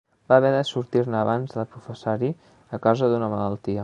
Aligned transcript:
Va 0.31 0.35
haver 0.39 0.49
de 0.53 0.61
sortir-ne 0.69 1.19
abans 1.19 1.53
de 1.59 1.65
professar-hi, 1.75 2.31
a 2.79 2.81
causa 2.87 3.11
d'una 3.13 3.33
malaltia. 3.35 3.79